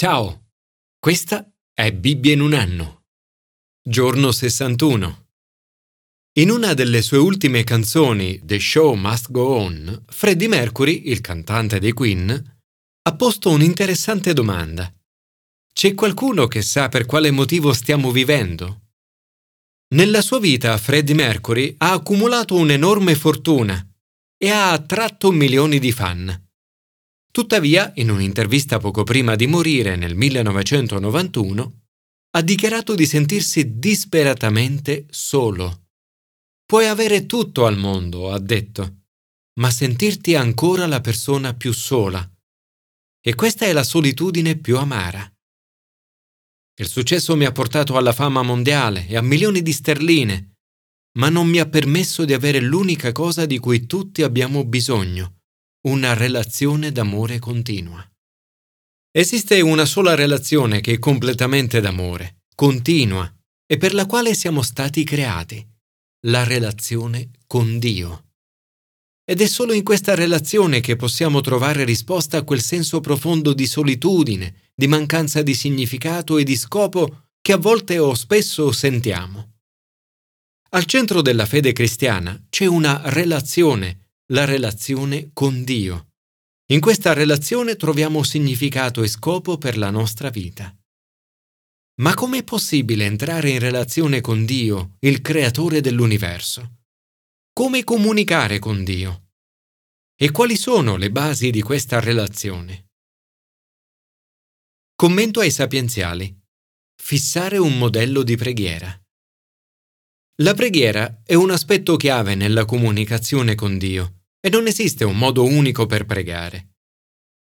[0.00, 0.52] Ciao,
[1.00, 1.44] questa
[1.74, 3.06] è Bibbia in un anno.
[3.82, 5.26] Giorno 61.
[6.34, 11.80] In una delle sue ultime canzoni, The Show Must Go On, Freddie Mercury, il cantante
[11.80, 12.60] dei Queen,
[13.02, 14.88] ha posto un'interessante domanda.
[15.72, 18.90] C'è qualcuno che sa per quale motivo stiamo vivendo?
[19.96, 23.84] Nella sua vita Freddie Mercury ha accumulato un'enorme fortuna
[24.36, 26.47] e ha attratto milioni di fan.
[27.38, 31.82] Tuttavia, in un'intervista poco prima di morire nel 1991,
[32.30, 35.90] ha dichiarato di sentirsi disperatamente solo.
[36.66, 39.02] Puoi avere tutto al mondo, ha detto,
[39.60, 42.28] ma sentirti ancora la persona più sola.
[43.24, 45.32] E questa è la solitudine più amara.
[46.80, 50.54] Il successo mi ha portato alla fama mondiale e a milioni di sterline,
[51.18, 55.37] ma non mi ha permesso di avere l'unica cosa di cui tutti abbiamo bisogno,
[55.82, 58.04] una relazione d'amore continua.
[59.12, 63.32] Esiste una sola relazione che è completamente d'amore, continua,
[63.64, 65.64] e per la quale siamo stati creati,
[66.26, 68.24] la relazione con Dio.
[69.24, 73.66] Ed è solo in questa relazione che possiamo trovare risposta a quel senso profondo di
[73.66, 79.58] solitudine, di mancanza di significato e di scopo che a volte o spesso sentiamo.
[80.70, 86.10] Al centro della fede cristiana c'è una relazione la relazione con Dio.
[86.70, 90.76] In questa relazione troviamo significato e scopo per la nostra vita.
[92.02, 96.80] Ma com'è possibile entrare in relazione con Dio, il creatore dell'universo?
[97.54, 99.30] Come comunicare con Dio?
[100.14, 102.88] E quali sono le basi di questa relazione?
[104.94, 106.38] Commento ai sapienziali.
[107.00, 109.00] Fissare un modello di preghiera.
[110.42, 115.44] La preghiera è un aspetto chiave nella comunicazione con Dio e non esiste un modo
[115.44, 116.74] unico per pregare.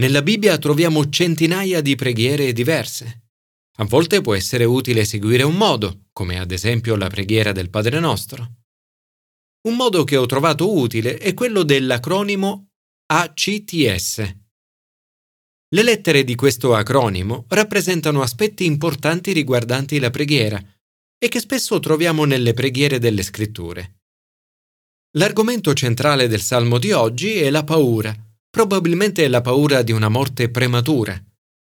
[0.00, 3.24] Nella Bibbia troviamo centinaia di preghiere diverse.
[3.78, 8.00] A volte può essere utile seguire un modo, come ad esempio la preghiera del Padre
[8.00, 8.54] nostro.
[9.68, 12.70] Un modo che ho trovato utile è quello dell'acronimo
[13.06, 14.36] ACTS.
[15.72, 20.62] Le lettere di questo acronimo rappresentano aspetti importanti riguardanti la preghiera
[21.18, 23.99] e che spesso troviamo nelle preghiere delle scritture.
[25.14, 28.14] L'argomento centrale del salmo di oggi è la paura,
[28.48, 31.20] probabilmente la paura di una morte prematura.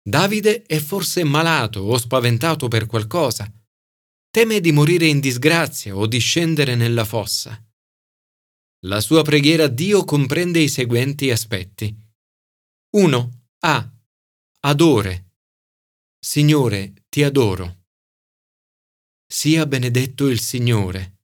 [0.00, 3.52] Davide è forse malato o spaventato per qualcosa.
[4.30, 7.60] Teme di morire in disgrazia o di scendere nella fossa.
[8.84, 11.92] La sua preghiera a Dio comprende i seguenti aspetti.
[12.90, 13.48] 1.
[13.64, 13.92] A.
[14.60, 15.30] Adore.
[16.20, 17.86] Signore, ti adoro.
[19.26, 21.15] Sia benedetto il Signore.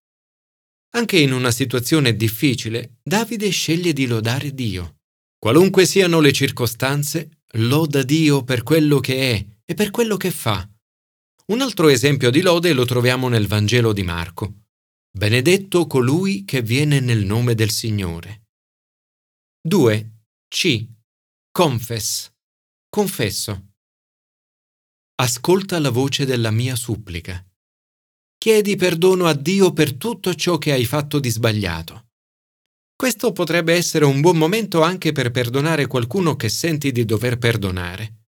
[0.94, 4.98] Anche in una situazione difficile, Davide sceglie di lodare Dio.
[5.38, 10.68] Qualunque siano le circostanze, loda Dio per quello che è e per quello che fa.
[11.46, 14.64] Un altro esempio di lode lo troviamo nel Vangelo di Marco.
[15.10, 18.48] Benedetto colui che viene nel nome del Signore.
[19.62, 20.12] 2.
[20.48, 20.86] C.
[21.50, 22.30] Confess.
[22.88, 23.68] Confesso.
[25.16, 27.44] Ascolta la voce della mia supplica.
[28.42, 32.08] Chiedi perdono a Dio per tutto ciò che hai fatto di sbagliato.
[32.96, 38.24] Questo potrebbe essere un buon momento anche per perdonare qualcuno che senti di dover perdonare.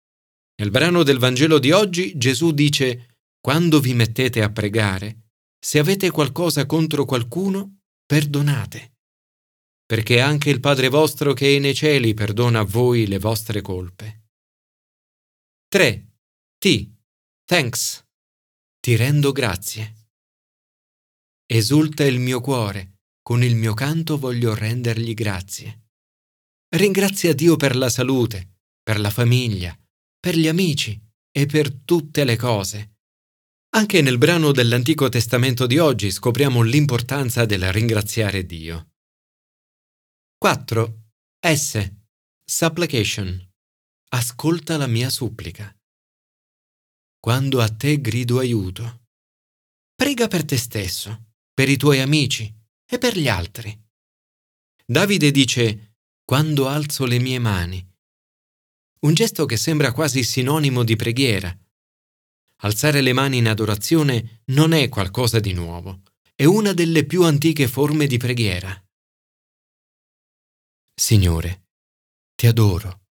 [0.57, 5.29] Nel brano del Vangelo di oggi Gesù dice, Quando vi mettete a pregare,
[5.59, 8.97] se avete qualcosa contro qualcuno, perdonate,
[9.87, 14.25] perché anche il Padre vostro che è nei cieli perdona a voi le vostre colpe.
[15.69, 16.07] 3.
[16.59, 16.91] T.
[17.47, 18.05] Thanks.
[18.79, 20.01] Ti rendo grazie.
[21.55, 25.89] Esulta il mio cuore, con il mio canto voglio rendergli grazie.
[26.75, 29.79] Ringrazia Dio per la salute, per la famiglia,
[30.19, 30.99] per gli amici
[31.31, 33.01] e per tutte le cose.
[33.75, 38.93] Anche nel brano dell'Antico Testamento di oggi scopriamo l'importanza del ringraziare Dio.
[40.39, 41.11] 4.
[41.39, 41.93] S.
[42.43, 43.51] Supplication.
[44.13, 45.71] Ascolta la mia supplica.
[47.21, 49.03] Quando a te grido aiuto.
[49.95, 52.53] Prega per te stesso per i tuoi amici
[52.87, 53.79] e per gli altri.
[54.85, 57.87] Davide dice, quando alzo le mie mani.
[59.01, 61.57] Un gesto che sembra quasi sinonimo di preghiera.
[62.65, 66.03] Alzare le mani in adorazione non è qualcosa di nuovo,
[66.35, 68.73] è una delle più antiche forme di preghiera.
[70.95, 71.69] Signore,
[72.35, 73.07] ti adoro,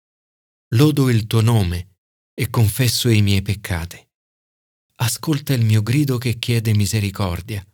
[0.74, 1.98] lodo il tuo nome
[2.34, 4.04] e confesso i miei peccati.
[4.96, 7.64] Ascolta il mio grido che chiede misericordia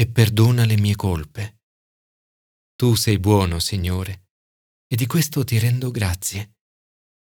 [0.00, 1.60] e perdona le mie colpe.
[2.74, 4.28] Tu sei buono, Signore,
[4.86, 6.54] e di questo ti rendo grazie.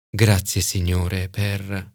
[0.09, 1.93] Grazie, Signore, per...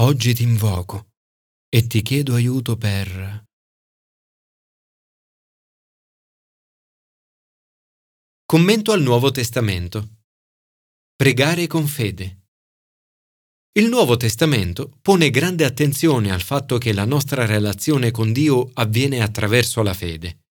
[0.00, 1.10] Oggi ti invoco
[1.68, 3.44] e ti chiedo aiuto per...
[8.46, 10.22] Commento al Nuovo Testamento.
[11.14, 12.39] Pregare con fede.
[13.72, 19.22] Il Nuovo Testamento pone grande attenzione al fatto che la nostra relazione con Dio avviene
[19.22, 20.46] attraverso la fede.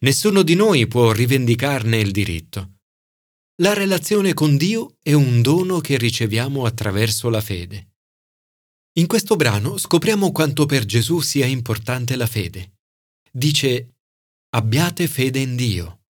[0.00, 2.78] Nessuno di noi può rivendicarne il diritto.
[3.62, 7.92] La relazione con Dio è un dono che riceviamo attraverso la fede.
[8.98, 12.80] In questo brano scopriamo quanto per Gesù sia importante la fede.
[13.30, 13.98] Dice,
[14.50, 16.06] abbiate fede in Dio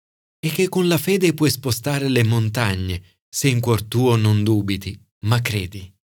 [0.40, 5.00] e che con la fede puoi spostare le montagne se in cuor tuo non dubiti,
[5.26, 5.98] ma credi.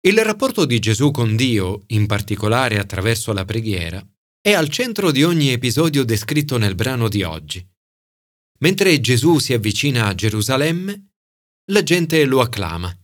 [0.00, 4.00] Il rapporto di Gesù con Dio, in particolare attraverso la preghiera,
[4.40, 7.66] è al centro di ogni episodio descritto nel brano di oggi.
[8.60, 11.14] Mentre Gesù si avvicina a Gerusalemme,
[11.72, 12.96] la gente lo acclama.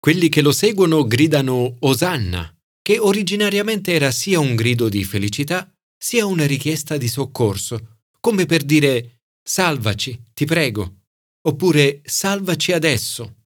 [0.00, 2.50] Quelli che lo seguono gridano Osanna,
[2.80, 8.62] che originariamente era sia un grido di felicità, sia una richiesta di soccorso, come per
[8.62, 11.00] dire Salvaci, ti prego,
[11.42, 13.43] oppure Salvaci adesso.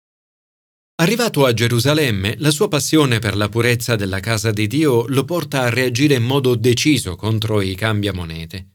[1.00, 5.62] Arrivato a Gerusalemme, la sua passione per la purezza della casa di Dio lo porta
[5.62, 8.72] a reagire in modo deciso contro i cambiamonete.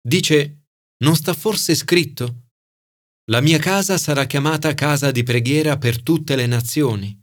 [0.00, 0.66] Dice,
[0.98, 2.42] non sta forse scritto?
[3.30, 7.20] La mia casa sarà chiamata casa di preghiera per tutte le nazioni.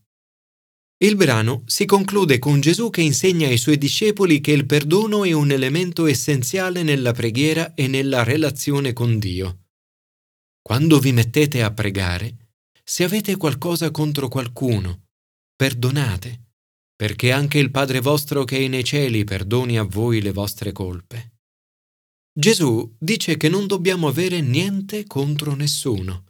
[1.02, 5.32] Il brano si conclude con Gesù che insegna ai suoi discepoli che il perdono è
[5.32, 9.68] un elemento essenziale nella preghiera e nella relazione con Dio.
[10.62, 12.41] Quando vi mettete a pregare,
[12.84, 15.08] se avete qualcosa contro qualcuno,
[15.56, 16.50] perdonate,
[16.96, 21.40] perché anche il Padre vostro che è nei cieli perdoni a voi le vostre colpe.
[22.34, 26.26] Gesù dice che non dobbiamo avere niente contro nessuno.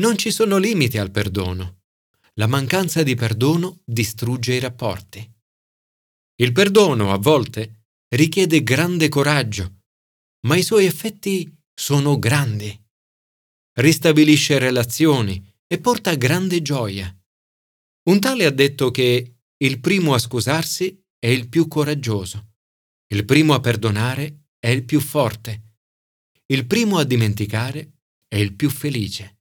[0.00, 1.82] Non ci sono limiti al perdono.
[2.34, 5.32] La mancanza di perdono distrugge i rapporti.
[6.36, 9.82] Il perdono, a volte, richiede grande coraggio,
[10.46, 12.82] ma i suoi effetti sono grandi
[13.74, 15.42] ristabilisce relazioni
[15.74, 17.12] e porta grande gioia.
[18.08, 22.52] Un tale ha detto che il primo a scusarsi è il più coraggioso,
[23.12, 25.78] il primo a perdonare è il più forte,
[26.46, 27.94] il primo a dimenticare
[28.28, 29.40] è il più felice.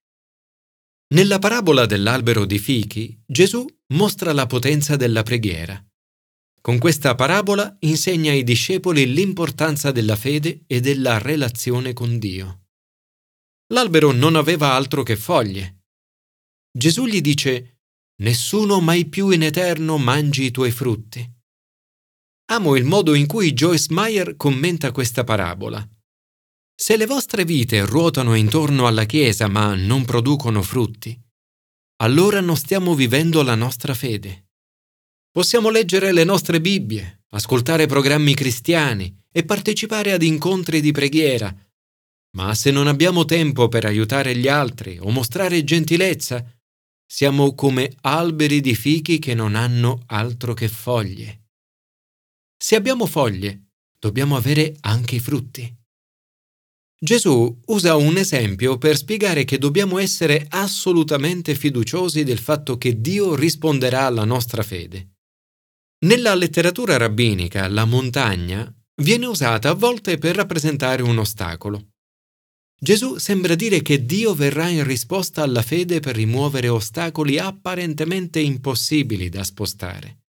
[1.13, 3.63] Nella parabola dell'albero di fichi, Gesù
[3.93, 5.85] mostra la potenza della preghiera.
[6.61, 12.69] Con questa parabola insegna ai discepoli l'importanza della fede e della relazione con Dio.
[13.73, 15.82] L'albero non aveva altro che foglie.
[16.75, 17.77] Gesù gli dice,
[18.23, 21.27] Nessuno mai più in eterno mangi i tuoi frutti.
[22.51, 25.87] Amo il modo in cui Joyce Meyer commenta questa parabola.
[26.75, 31.19] Se le vostre vite ruotano intorno alla Chiesa ma non producono frutti,
[32.01, 34.49] allora non stiamo vivendo la nostra fede.
[35.31, 41.55] Possiamo leggere le nostre Bibbie, ascoltare programmi cristiani e partecipare ad incontri di preghiera,
[42.35, 46.43] ma se non abbiamo tempo per aiutare gli altri o mostrare gentilezza,
[47.15, 51.49] siamo come alberi di fichi che non hanno altro che foglie.
[52.57, 53.67] Se abbiamo foglie,
[53.99, 55.71] dobbiamo avere anche i frutti.
[56.99, 63.35] Gesù usa un esempio per spiegare che dobbiamo essere assolutamente fiduciosi del fatto che Dio
[63.35, 65.17] risponderà alla nostra fede.
[66.05, 71.92] Nella letteratura rabbinica la montagna viene usata a volte per rappresentare un ostacolo.
[72.83, 79.29] Gesù sembra dire che Dio verrà in risposta alla fede per rimuovere ostacoli apparentemente impossibili
[79.29, 80.25] da spostare.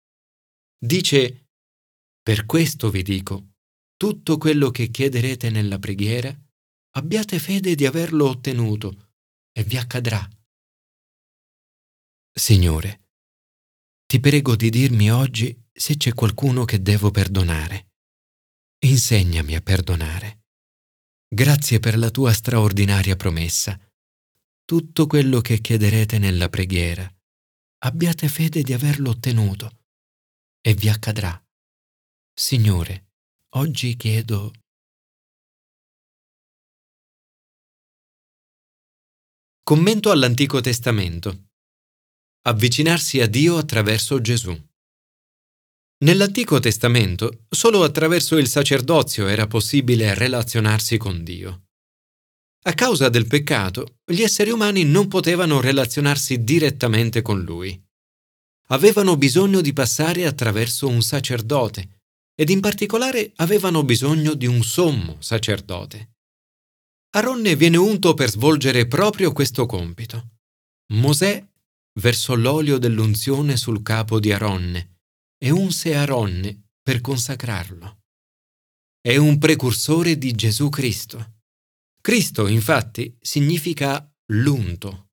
[0.79, 1.49] Dice,
[2.23, 3.55] per questo vi dico,
[3.97, 6.33] tutto quello che chiederete nella preghiera,
[6.93, 9.15] abbiate fede di averlo ottenuto
[9.51, 10.25] e vi accadrà.
[12.33, 13.09] Signore,
[14.07, 17.95] ti prego di dirmi oggi se c'è qualcuno che devo perdonare.
[18.85, 20.44] Insegnami a perdonare.
[21.35, 23.77] Grazie per la tua straordinaria promessa.
[24.65, 27.13] Tutto quello che chiederete nella preghiera,
[27.79, 29.81] abbiate fede di averlo ottenuto
[30.61, 31.45] e vi accadrà.
[32.33, 33.15] Signore,
[33.57, 34.53] oggi chiedo...
[39.65, 41.49] Commento all'Antico Testamento.
[42.43, 44.57] Avvicinarsi a Dio attraverso Gesù.
[46.05, 51.63] Nell'Antico Testamento solo attraverso il sacerdozio era possibile relazionarsi con Dio.
[52.65, 57.83] A causa del peccato, gli esseri umani non potevano relazionarsi direttamente con Lui.
[58.69, 62.03] Avevano bisogno di passare attraverso un sacerdote
[62.35, 66.17] ed in particolare avevano bisogno di un sommo sacerdote.
[67.13, 70.33] Aronne viene unto per svolgere proprio questo compito.
[70.93, 71.43] Mosè
[71.99, 74.94] versò l'olio dell'unzione sul capo di Aronne
[75.45, 77.99] e unse Aronne per consacrarlo.
[78.99, 81.35] È un precursore di Gesù Cristo.
[82.01, 85.09] Cristo, infatti, significa l'unto.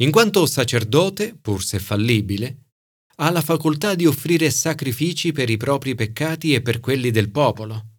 [0.00, 2.70] In quanto sacerdote, pur se fallibile,
[3.16, 7.98] ha la facoltà di offrire sacrifici per i propri peccati e per quelli del popolo.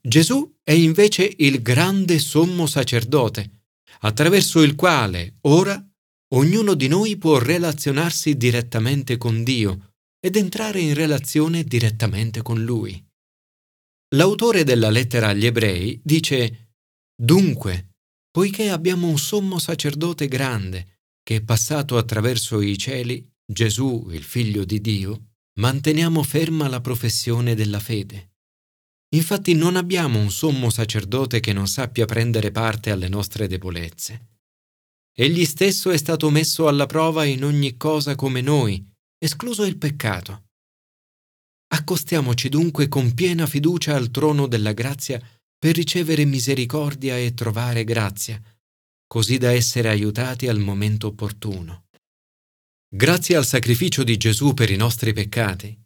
[0.00, 3.64] Gesù è invece il grande sommo sacerdote,
[4.02, 5.84] attraverso il quale ora
[6.34, 9.90] ognuno di noi può relazionarsi direttamente con Dio
[10.24, 13.04] ed entrare in relazione direttamente con Lui.
[14.14, 16.74] L'autore della lettera agli ebrei dice
[17.20, 17.96] Dunque,
[18.30, 24.64] poiché abbiamo un sommo sacerdote grande che è passato attraverso i cieli, Gesù, il figlio
[24.64, 28.34] di Dio, manteniamo ferma la professione della fede.
[29.14, 34.28] Infatti non abbiamo un sommo sacerdote che non sappia prendere parte alle nostre debolezze.
[35.14, 38.91] Egli stesso è stato messo alla prova in ogni cosa come noi,
[39.22, 40.46] escluso il peccato.
[41.68, 45.22] Accostiamoci dunque con piena fiducia al trono della grazia
[45.56, 48.42] per ricevere misericordia e trovare grazia,
[49.06, 51.84] così da essere aiutati al momento opportuno.
[52.92, 55.80] Grazie al sacrificio di Gesù per i nostri peccati,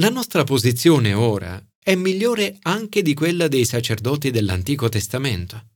[0.00, 5.70] la nostra posizione ora è migliore anche di quella dei sacerdoti dell'Antico Testamento.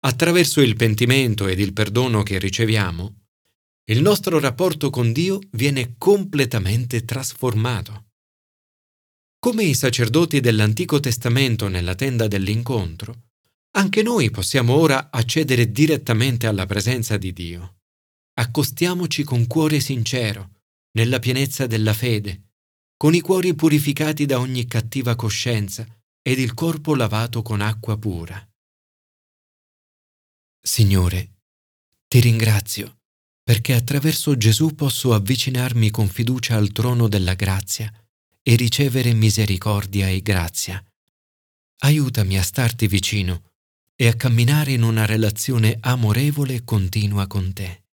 [0.00, 3.27] Attraverso il pentimento ed il perdono che riceviamo,
[3.90, 8.08] il nostro rapporto con Dio viene completamente trasformato.
[9.38, 13.28] Come i sacerdoti dell'Antico Testamento nella tenda dell'incontro,
[13.76, 17.76] anche noi possiamo ora accedere direttamente alla presenza di Dio.
[18.34, 20.60] Accostiamoci con cuore sincero,
[20.92, 22.50] nella pienezza della fede,
[22.94, 25.86] con i cuori purificati da ogni cattiva coscienza
[26.20, 28.46] ed il corpo lavato con acqua pura.
[30.60, 31.36] Signore,
[32.06, 32.97] ti ringrazio
[33.48, 37.90] perché attraverso Gesù posso avvicinarmi con fiducia al trono della grazia
[38.42, 40.84] e ricevere misericordia e grazia.
[41.78, 43.52] Aiutami a starti vicino
[43.96, 47.84] e a camminare in una relazione amorevole e continua con te.